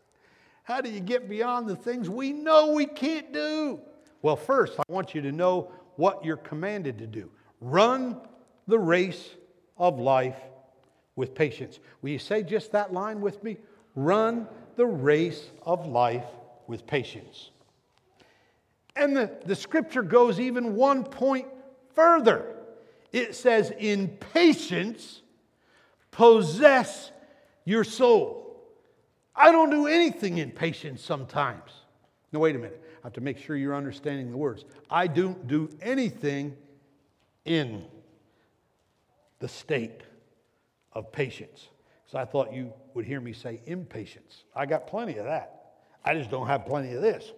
How 0.70 0.82
do 0.82 0.92
you 0.92 1.00
get 1.00 1.28
beyond 1.28 1.68
the 1.68 1.76
things 1.76 2.12
we 2.12 2.32
know 2.32 2.74
we 2.74 2.86
can't 2.86 3.34
do? 3.34 3.80
Well, 4.22 4.36
first, 4.36 4.78
I 4.78 4.84
want 4.88 5.16
you 5.16 5.22
to 5.24 5.32
know 5.32 5.72
what 5.96 6.24
you're 6.24 6.38
commanded 6.38 7.00
to 7.00 7.08
do 7.08 7.32
run 7.60 8.22
the 8.68 8.78
race 8.78 9.32
of 9.78 10.00
life 10.00 10.38
with 11.16 11.34
patience. 11.34 11.80
Will 12.04 12.12
you 12.12 12.20
say 12.20 12.44
just 12.44 12.72
that 12.74 12.94
line 12.94 13.20
with 13.20 13.44
me? 13.44 13.58
Run 13.96 14.48
the 14.76 14.86
race 14.86 15.50
of 15.64 15.88
life 15.88 16.28
with 16.68 16.86
patience. 16.86 17.50
And 18.96 19.18
the, 19.18 19.32
the 19.46 19.56
scripture 19.56 20.04
goes 20.04 20.40
even 20.40 20.76
one 20.76 21.04
point 21.04 21.48
further. 21.96 22.46
It 23.12 23.34
says, 23.34 23.74
In 23.80 24.08
patience, 24.08 25.24
possess 26.12 27.12
your 27.66 27.84
soul. 27.84 28.49
I 29.40 29.54
don't 29.54 29.70
do 29.70 29.88
anything 29.88 30.40
in 30.40 30.52
patience 30.52 31.02
sometimes. 31.02 31.72
No, 32.34 32.40
wait 32.40 32.58
a 32.58 32.60
minute. 32.60 32.84
I 33.02 33.08
have 33.08 33.14
to 33.14 33.22
make 33.22 33.38
sure 33.38 33.56
you're 33.56 33.74
understanding 33.74 34.32
the 34.32 34.38
words. 34.38 34.66
I 34.92 35.08
don't 35.08 35.48
do 35.48 35.70
anything 35.82 36.58
in 37.46 37.86
the 39.40 39.48
state 39.48 40.02
of 40.92 41.10
patience. 41.14 41.70
So 42.06 42.18
I 42.18 42.26
thought 42.26 42.52
you 42.52 42.74
would 42.94 43.06
hear 43.06 43.22
me 43.22 43.32
say 43.32 43.62
impatience. 43.66 44.44
I 44.54 44.66
got 44.66 44.88
plenty 44.88 45.18
of 45.18 45.26
that. 45.26 45.72
I 46.04 46.16
just 46.16 46.30
don't 46.30 46.48
have 46.48 46.66
plenty 46.66 46.94
of 46.94 47.02
this. 47.02 47.32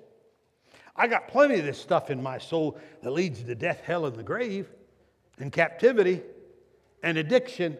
I 0.95 1.07
got 1.07 1.27
plenty 1.27 1.59
of 1.59 1.65
this 1.65 1.79
stuff 1.79 2.09
in 2.09 2.21
my 2.21 2.39
soul 2.39 2.79
that 3.03 3.11
leads 3.11 3.43
to 3.43 3.53
death, 3.53 3.81
hell, 3.83 4.07
and 4.07 4.15
the 4.15 4.23
grave, 4.23 4.69
and 5.37 5.51
captivity, 5.51 6.21
and 7.03 7.19
addiction, 7.19 7.77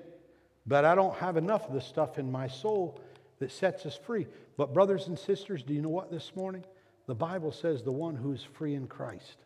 but 0.68 0.86
I 0.86 0.94
don't 0.94 1.16
have 1.16 1.38
enough 1.38 1.68
of 1.68 1.74
the 1.74 1.82
stuff 1.82 2.20
in 2.20 2.32
my 2.32 2.48
soul 2.48 3.02
that 3.42 3.52
sets 3.52 3.88
us 3.88 3.98
free. 3.98 4.28
But, 4.56 4.74
brothers 4.74 5.08
and 5.08 5.18
sisters, 5.18 5.64
do 5.64 5.74
you 5.74 5.82
know 5.82 5.90
what 5.90 6.12
this 6.12 6.32
morning? 6.36 6.64
The 7.08 7.16
Bible 7.16 7.52
says 7.52 7.82
the 7.82 7.92
one 7.92 8.16
who 8.16 8.32
is 8.32 8.44
free 8.44 8.76
in 8.76 8.88
Christ 8.88 9.38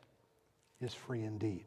is 0.82 0.94
free 0.94 1.24
indeed. 1.24 1.64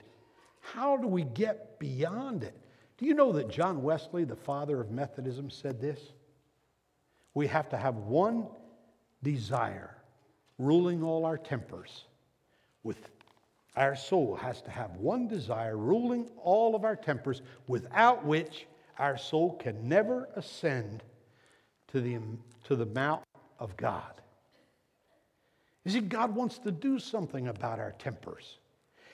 How 0.61 0.99
do 0.99 1.09
we 1.09 1.25
get 1.25 1.79
beyond 1.79 2.45
it? 2.45 2.55
Do 2.99 3.07
you 3.07 3.15
know 3.15 3.33
that 3.33 3.49
John 3.49 3.83
Wesley, 3.83 4.25
the 4.25 4.37
father 4.37 4.79
of 4.79 4.91
Methodism, 4.91 5.49
said 5.49 5.81
this? 5.81 5.99
We 7.33 7.47
have 7.47 7.71
to 7.71 7.79
have 7.79 7.97
one 7.97 8.47
desire 9.23 9.97
ruling 10.59 11.03
all 11.03 11.25
our 11.25 11.39
tempers. 11.39 12.05
With 12.83 13.09
our 13.75 13.97
soul 13.97 14.37
has 14.37 14.61
to 14.63 14.71
have 14.71 14.97
one 14.97 15.29
desire 15.29 15.79
ruling 15.79 16.29
all 16.37 16.77
of 16.77 16.85
our 16.85 16.97
tempers, 16.97 17.41
without 17.67 18.27
which 18.27 18.67
our 18.99 19.17
soul 19.17 19.57
can 19.57 19.89
never 19.89 20.29
ascend 20.37 21.03
to 21.93 22.01
the, 22.01 22.19
to 22.65 22.77
the 22.77 22.87
mount 22.87 23.23
of 23.59 23.77
God. 23.77 24.21
You 25.85 25.93
see, 25.93 26.01
God 26.01 26.35
wants 26.35 26.59
to 26.61 26.71
do 26.71 26.99
something 26.99 27.49
about 27.49 27.79
our 27.79 27.93
tempers. 27.93 28.59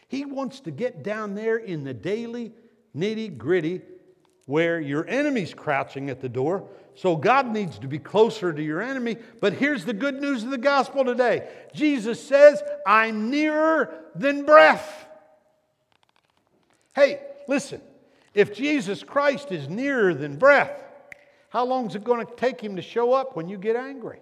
He 0.08 0.24
wants 0.24 0.60
to 0.60 0.70
get 0.70 1.02
down 1.02 1.34
there 1.34 1.56
in 1.56 1.84
the 1.84 1.94
daily 1.94 2.52
nitty 2.96 3.36
gritty 3.36 3.82
where 4.46 4.80
your 4.80 5.06
enemy's 5.08 5.54
crouching 5.54 6.10
at 6.10 6.20
the 6.20 6.28
door. 6.28 6.68
So 6.94 7.16
God 7.16 7.52
needs 7.52 7.78
to 7.78 7.88
be 7.88 7.98
closer 7.98 8.52
to 8.52 8.62
your 8.62 8.82
enemy. 8.82 9.16
But 9.40 9.54
here's 9.54 9.84
the 9.84 9.92
good 9.92 10.20
news 10.20 10.44
of 10.44 10.50
the 10.50 10.58
gospel 10.58 11.04
today 11.04 11.48
Jesus 11.72 12.22
says, 12.22 12.62
I'm 12.86 13.30
nearer 13.30 13.94
than 14.14 14.44
breath. 14.44 15.06
Hey, 16.94 17.20
listen, 17.48 17.80
if 18.34 18.54
Jesus 18.54 19.02
Christ 19.02 19.50
is 19.50 19.68
nearer 19.68 20.14
than 20.14 20.36
breath, 20.36 20.70
how 21.54 21.64
long 21.64 21.86
is 21.86 21.94
it 21.94 22.02
going 22.02 22.26
to 22.26 22.34
take 22.34 22.60
him 22.60 22.74
to 22.74 22.82
show 22.82 23.12
up 23.12 23.36
when 23.36 23.48
you 23.48 23.56
get 23.56 23.76
angry? 23.76 24.18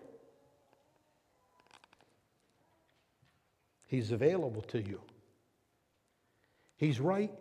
He's 3.87 4.13
available 4.13 4.61
to 4.65 4.83
you. 4.83 5.01
He's 6.77 7.01
right 7.01 7.33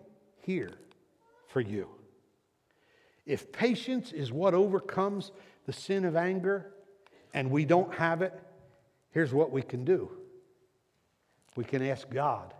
here 0.43 0.71
for 1.49 1.59
you. 1.59 1.89
If 3.25 3.51
patience 3.51 4.13
is 4.13 4.31
what 4.31 4.53
overcomes 4.53 5.33
the 5.65 5.73
sin 5.73 6.05
of 6.05 6.15
anger 6.15 6.71
and 7.33 7.51
we 7.51 7.65
don't 7.65 7.93
have 7.95 8.21
it, 8.21 8.33
here's 9.09 9.33
what 9.33 9.51
we 9.51 9.61
can 9.61 9.83
do 9.83 10.09
we 11.57 11.65
can 11.65 11.85
ask 11.85 12.09
God 12.09 12.53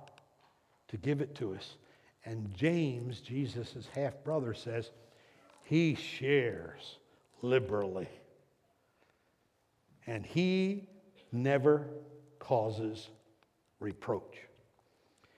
to 0.89 0.97
give 0.97 1.21
it 1.21 1.33
to 1.35 1.55
us. 1.55 1.77
And 2.25 2.53
James, 2.53 3.21
Jesus' 3.21 3.88
half 3.95 4.21
brother, 4.25 4.53
says, 4.53 4.91
He 5.63 5.95
shares 5.95 6.97
liberally. 7.41 8.10
And 10.07 10.25
He 10.25 10.88
never 11.31 11.88
causes 12.39 13.10
reproach. 13.79 14.38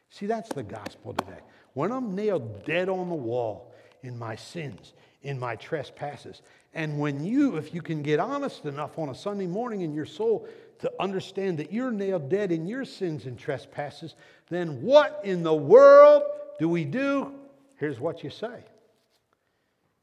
See, 0.09 0.25
that's 0.25 0.49
the 0.49 0.63
gospel 0.63 1.13
today. 1.13 1.39
When 1.73 1.91
I'm 1.91 2.15
nailed 2.15 2.65
dead 2.65 2.89
on 2.89 3.09
the 3.09 3.15
wall 3.15 3.73
in 4.03 4.17
my 4.17 4.35
sins, 4.35 4.93
in 5.23 5.39
my 5.39 5.55
trespasses. 5.55 6.41
And 6.73 6.99
when 6.99 7.23
you, 7.23 7.55
if 7.55 7.73
you 7.73 7.81
can 7.81 8.03
get 8.03 8.19
honest 8.19 8.65
enough 8.65 8.99
on 8.99 9.09
a 9.09 9.15
Sunday 9.15 9.47
morning 9.47 9.81
in 9.81 9.93
your 9.93 10.05
soul 10.05 10.47
to 10.79 10.91
understand 10.99 11.57
that 11.59 11.71
you're 11.71 11.91
nailed 11.91 12.29
dead 12.29 12.51
in 12.51 12.67
your 12.67 12.85
sins 12.85 13.25
and 13.25 13.39
trespasses, 13.39 14.15
then 14.49 14.81
what 14.81 15.21
in 15.23 15.43
the 15.43 15.53
world 15.53 16.23
do 16.59 16.67
we 16.67 16.83
do? 16.83 17.33
Here's 17.77 17.99
what 17.99 18.23
you 18.23 18.29
say. 18.29 18.63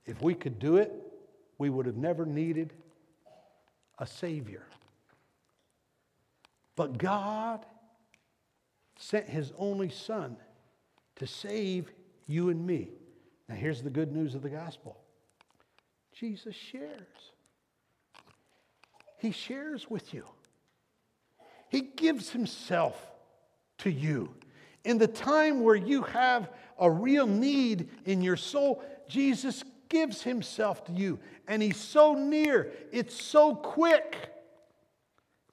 If 0.06 0.22
we 0.22 0.34
could 0.34 0.58
do 0.58 0.76
it, 0.76 0.92
we 1.60 1.68
would 1.68 1.84
have 1.84 1.98
never 1.98 2.24
needed 2.24 2.72
a 3.98 4.06
Savior. 4.06 4.62
But 6.74 6.96
God 6.96 7.66
sent 8.96 9.28
His 9.28 9.52
only 9.58 9.90
Son 9.90 10.38
to 11.16 11.26
save 11.26 11.92
you 12.26 12.48
and 12.48 12.66
me. 12.66 12.88
Now, 13.46 13.56
here's 13.56 13.82
the 13.82 13.90
good 13.90 14.10
news 14.10 14.34
of 14.34 14.40
the 14.40 14.48
gospel 14.48 14.96
Jesus 16.14 16.56
shares. 16.56 17.32
He 19.18 19.30
shares 19.30 19.90
with 19.90 20.14
you. 20.14 20.24
He 21.68 21.82
gives 21.82 22.30
himself 22.30 22.98
to 23.78 23.90
you. 23.90 24.34
In 24.84 24.96
the 24.96 25.06
time 25.06 25.62
where 25.62 25.76
you 25.76 26.04
have 26.04 26.48
a 26.78 26.90
real 26.90 27.26
need 27.26 27.90
in 28.06 28.22
your 28.22 28.38
soul, 28.38 28.82
Jesus 29.08 29.62
gives 29.90 30.22
himself 30.22 30.84
to 30.86 30.92
you. 30.92 31.18
And 31.50 31.60
he's 31.60 31.78
so 31.78 32.14
near, 32.14 32.70
it's 32.92 33.20
so 33.20 33.56
quick. 33.56 34.32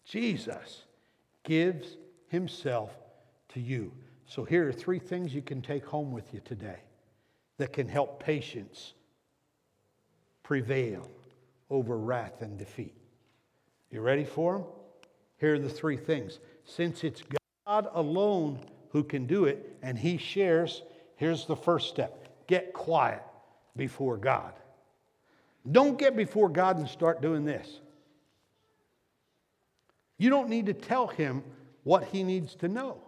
Jesus 0.05 0.83
gives 1.43 1.97
himself 2.27 2.95
to 3.49 3.59
you. 3.59 3.91
So 4.27 4.43
here 4.43 4.67
are 4.67 4.71
three 4.71 4.99
things 4.99 5.33
you 5.33 5.41
can 5.41 5.59
take 5.59 5.83
home 5.83 6.11
with 6.11 6.35
you 6.35 6.39
today 6.45 6.77
that 7.57 7.73
can 7.73 7.87
help 7.87 8.23
patience 8.23 8.93
prevail 10.43 11.09
over 11.71 11.97
wrath 11.97 12.43
and 12.43 12.59
defeat. 12.59 12.93
You 13.89 14.01
ready 14.01 14.23
for 14.23 14.59
them? 14.59 14.65
Here 15.39 15.55
are 15.55 15.59
the 15.59 15.67
three 15.67 15.97
things. 15.97 16.37
Since 16.63 17.03
it's 17.03 17.23
God 17.67 17.89
alone 17.91 18.59
who 18.91 19.03
can 19.03 19.25
do 19.25 19.45
it 19.45 19.75
and 19.81 19.97
He 19.97 20.17
shares, 20.17 20.83
here's 21.15 21.47
the 21.47 21.55
first 21.55 21.89
step 21.89 22.45
get 22.45 22.71
quiet 22.71 23.23
before 23.75 24.17
God. 24.17 24.53
Don't 25.69 25.97
get 25.97 26.15
before 26.15 26.49
God 26.49 26.77
and 26.77 26.87
start 26.87 27.21
doing 27.21 27.43
this. 27.45 27.67
You 30.17 30.29
don't 30.29 30.49
need 30.49 30.67
to 30.67 30.73
tell 30.73 31.07
Him 31.07 31.43
what 31.83 32.05
He 32.05 32.23
needs 32.23 32.55
to 32.55 32.67
know. 32.67 33.01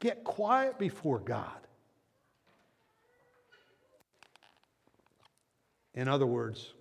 Get 0.00 0.24
quiet 0.24 0.78
before 0.78 1.18
God. 1.18 1.50
In 5.94 6.08
other 6.08 6.26
words, 6.26 6.74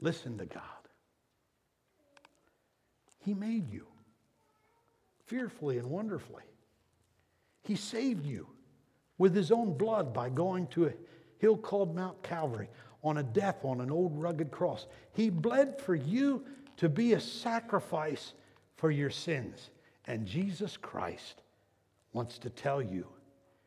listen 0.00 0.38
to 0.38 0.46
God. 0.46 0.62
He 3.18 3.34
made 3.34 3.70
you 3.70 3.86
fearfully 5.26 5.76
and 5.76 5.90
wonderfully. 5.90 6.44
He 7.62 7.76
saved 7.76 8.24
you 8.24 8.46
with 9.18 9.34
his 9.34 9.52
own 9.52 9.76
blood 9.76 10.14
by 10.14 10.30
going 10.30 10.68
to 10.68 10.86
hill 11.38 11.56
called 11.56 11.94
Mount 11.94 12.22
Calvary 12.22 12.68
on 13.02 13.18
a 13.18 13.22
death 13.22 13.64
on 13.64 13.80
an 13.80 13.90
old 13.90 14.20
rugged 14.20 14.50
cross. 14.50 14.86
He 15.12 15.30
bled 15.30 15.80
for 15.80 15.94
you 15.94 16.44
to 16.76 16.88
be 16.88 17.14
a 17.14 17.20
sacrifice 17.20 18.34
for 18.76 18.90
your 18.90 19.10
sins. 19.10 19.70
And 20.06 20.26
Jesus 20.26 20.76
Christ 20.76 21.42
wants 22.12 22.38
to 22.38 22.50
tell 22.50 22.82
you 22.82 23.06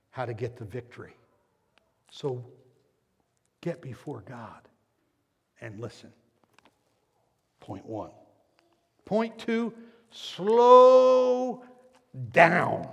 how 0.10 0.25
to 0.25 0.34
get 0.34 0.57
the 0.57 0.65
victory. 0.65 1.15
So 2.10 2.43
Get 3.62 3.79
before 3.81 4.23
God 4.27 4.67
and 5.62 5.79
listen. 5.79 6.12
Point 7.60 7.86
one. 7.86 8.10
Point 9.05 9.38
two, 9.38 9.71
slow 10.10 11.63
down. 12.31 12.88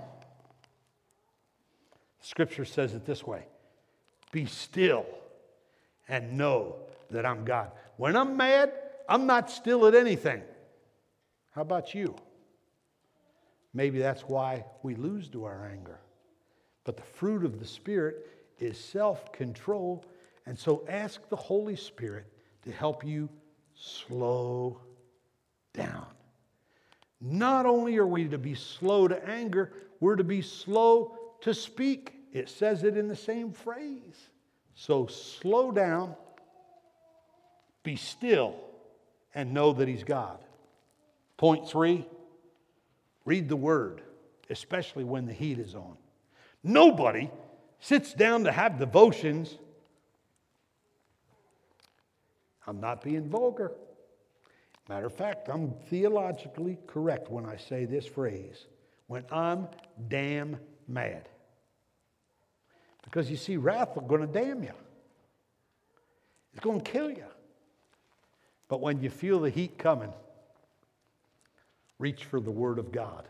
Scripture 2.21 2.65
says 2.65 2.93
it 2.93 3.05
this 3.05 3.25
way 3.25 3.47
Be 4.31 4.45
still 4.45 5.05
and 6.07 6.37
know 6.37 6.75
that 7.11 7.25
I'm 7.25 7.45
God. 7.45 7.71
When 7.97 8.15
I'm 8.15 8.37
mad, 8.37 8.71
I'm 9.07 9.25
not 9.25 9.49
still 9.49 9.85
at 9.87 9.95
anything. 9.95 10.41
How 11.51 11.61
about 11.61 11.93
you? 11.93 12.15
Maybe 13.73 13.99
that's 13.99 14.21
why 14.21 14.65
we 14.83 14.95
lose 14.95 15.29
to 15.29 15.45
our 15.45 15.69
anger. 15.71 15.99
But 16.83 16.97
the 16.97 17.03
fruit 17.03 17.43
of 17.43 17.59
the 17.59 17.65
Spirit 17.65 18.27
is 18.59 18.79
self 18.79 19.31
control 19.31 20.05
and 20.49 20.57
so 20.57 20.83
ask 20.89 21.29
the 21.29 21.35
Holy 21.35 21.75
Spirit 21.75 22.25
to 22.63 22.71
help 22.71 23.05
you 23.05 23.29
slow 23.75 24.81
down. 25.73 26.07
Not 27.21 27.67
only 27.67 27.97
are 27.97 28.07
we 28.07 28.27
to 28.27 28.39
be 28.39 28.55
slow 28.55 29.07
to 29.07 29.29
anger, 29.29 29.71
we're 29.99 30.15
to 30.15 30.23
be 30.23 30.41
slow 30.41 31.15
to 31.41 31.53
speak. 31.53 32.15
It 32.31 32.49
says 32.49 32.83
it 32.83 32.97
in 32.97 33.07
the 33.07 33.15
same 33.15 33.51
phrase. 33.51 34.29
So 34.75 35.07
slow 35.07 35.71
down, 35.71 36.15
be 37.83 37.95
still, 37.95 38.55
and 39.33 39.53
know 39.53 39.73
that 39.73 39.87
He's 39.87 40.03
God. 40.03 40.39
Point 41.37 41.67
three 41.67 42.05
read 43.25 43.49
the 43.49 43.55
Word, 43.55 44.01
especially 44.49 45.03
when 45.03 45.25
the 45.25 45.33
heat 45.33 45.59
is 45.59 45.75
on. 45.75 45.97
Nobody 46.63 47.29
sits 47.79 48.13
down 48.13 48.43
to 48.43 48.51
have 48.51 48.79
devotions 48.79 49.57
I'm 52.69 52.79
not 52.79 53.03
being 53.03 53.27
vulgar. 53.27 53.71
Matter 54.87 55.07
of 55.07 55.13
fact, 55.13 55.49
I'm 55.49 55.73
theologically 55.89 56.77
correct 56.85 57.31
when 57.31 57.43
I 57.43 57.57
say 57.57 57.85
this 57.85 58.05
phrase 58.05 58.67
when 59.07 59.25
I'm 59.31 59.67
damn 60.07 60.55
mad. 60.87 61.27
Because 63.03 63.29
you 63.29 63.37
see, 63.37 63.57
wrath 63.57 63.97
is 63.97 64.03
going 64.07 64.21
to 64.21 64.27
damn 64.27 64.63
you, 64.63 64.73
it's 66.53 66.63
going 66.63 66.81
to 66.81 66.91
kill 66.91 67.09
you. 67.09 67.25
But 68.67 68.81
when 68.81 69.01
you 69.01 69.09
feel 69.09 69.39
the 69.39 69.49
heat 69.49 69.77
coming, 69.77 70.13
reach 71.97 72.25
for 72.25 72.39
the 72.39 72.51
Word 72.51 72.79
of 72.79 72.91
God. 72.91 73.27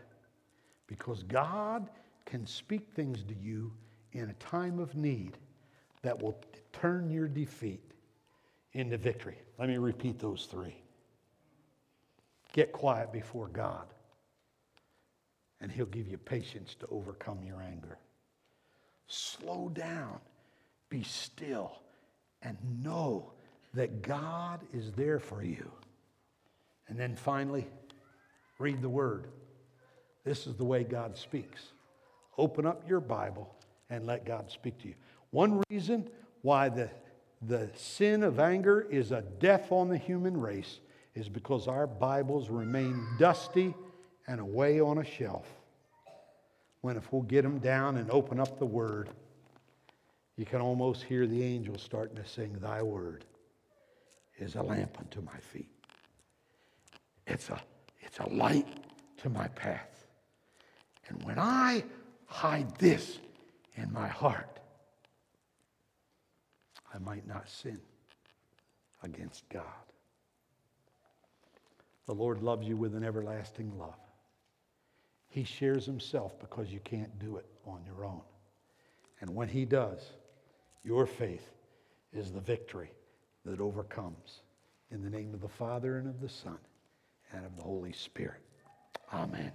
Because 0.86 1.22
God 1.22 1.88
can 2.26 2.46
speak 2.46 2.86
things 2.94 3.22
to 3.24 3.34
you 3.34 3.72
in 4.12 4.28
a 4.28 4.34
time 4.34 4.78
of 4.78 4.94
need 4.94 5.38
that 6.02 6.20
will 6.20 6.38
turn 6.72 7.10
your 7.10 7.28
defeat 7.28 7.82
into 8.72 8.96
victory. 8.96 9.38
Let 9.58 9.68
me 9.68 9.78
repeat 9.78 10.18
those 10.18 10.46
three. 10.50 10.76
Get 12.52 12.72
quiet 12.72 13.12
before 13.12 13.48
God, 13.48 13.86
and 15.60 15.70
He'll 15.70 15.86
give 15.86 16.08
you 16.08 16.18
patience 16.18 16.74
to 16.80 16.86
overcome 16.90 17.38
your 17.44 17.62
anger. 17.62 17.98
Slow 19.12 19.68
down, 19.74 20.20
be 20.88 21.02
still, 21.02 21.72
and 22.42 22.56
know 22.80 23.32
that 23.74 24.02
God 24.02 24.60
is 24.72 24.92
there 24.92 25.18
for 25.18 25.42
you. 25.42 25.68
And 26.86 26.96
then 26.96 27.16
finally, 27.16 27.66
read 28.60 28.80
the 28.80 28.88
Word. 28.88 29.26
This 30.24 30.46
is 30.46 30.54
the 30.54 30.64
way 30.64 30.84
God 30.84 31.16
speaks. 31.16 31.72
Open 32.38 32.64
up 32.66 32.88
your 32.88 33.00
Bible 33.00 33.52
and 33.88 34.06
let 34.06 34.24
God 34.24 34.48
speak 34.48 34.78
to 34.82 34.88
you. 34.88 34.94
One 35.32 35.60
reason 35.70 36.08
why 36.42 36.68
the, 36.68 36.88
the 37.42 37.68
sin 37.74 38.22
of 38.22 38.38
anger 38.38 38.86
is 38.90 39.10
a 39.10 39.22
death 39.22 39.72
on 39.72 39.88
the 39.88 39.98
human 39.98 40.40
race 40.40 40.78
is 41.16 41.28
because 41.28 41.66
our 41.66 41.88
Bibles 41.88 42.48
remain 42.48 43.04
dusty 43.18 43.74
and 44.28 44.40
away 44.40 44.80
on 44.80 44.98
a 44.98 45.04
shelf. 45.04 45.48
When 46.80 46.96
if 46.96 47.12
we'll 47.12 47.22
get 47.22 47.42
them 47.42 47.58
down 47.58 47.96
and 47.96 48.10
open 48.10 48.40
up 48.40 48.58
the 48.58 48.66
Word, 48.66 49.10
you 50.36 50.46
can 50.46 50.60
almost 50.60 51.02
hear 51.02 51.26
the 51.26 51.42
angels 51.42 51.82
starting 51.82 52.16
to 52.16 52.26
sing, 52.26 52.56
Thy 52.60 52.82
Word 52.82 53.24
is 54.38 54.54
a 54.54 54.62
lamp 54.62 54.96
unto 54.98 55.20
my 55.20 55.38
feet. 55.38 55.68
It's 57.26 57.50
a, 57.50 57.60
it's 58.00 58.18
a 58.18 58.28
light 58.28 58.66
to 59.18 59.28
my 59.28 59.48
path. 59.48 60.06
And 61.08 61.22
when 61.24 61.38
I 61.38 61.84
hide 62.26 62.74
this 62.76 63.18
in 63.76 63.92
my 63.92 64.08
heart, 64.08 64.60
I 66.94 66.98
might 66.98 67.26
not 67.26 67.48
sin 67.48 67.80
against 69.02 69.48
God. 69.48 69.64
The 72.06 72.14
Lord 72.14 72.42
loves 72.42 72.66
you 72.66 72.76
with 72.76 72.94
an 72.94 73.04
everlasting 73.04 73.78
love. 73.78 73.94
He 75.30 75.44
shares 75.44 75.86
himself 75.86 76.38
because 76.40 76.70
you 76.70 76.80
can't 76.80 77.18
do 77.18 77.36
it 77.36 77.46
on 77.64 77.80
your 77.86 78.04
own. 78.04 78.22
And 79.20 79.34
when 79.34 79.48
he 79.48 79.64
does, 79.64 80.10
your 80.84 81.06
faith 81.06 81.48
is 82.12 82.32
the 82.32 82.40
victory 82.40 82.90
that 83.44 83.60
overcomes. 83.60 84.42
In 84.90 85.02
the 85.02 85.10
name 85.10 85.32
of 85.32 85.40
the 85.40 85.48
Father 85.48 85.98
and 85.98 86.08
of 86.08 86.20
the 86.20 86.28
Son 86.28 86.58
and 87.32 87.46
of 87.46 87.56
the 87.56 87.62
Holy 87.62 87.92
Spirit. 87.92 88.42
Amen. 89.14 89.52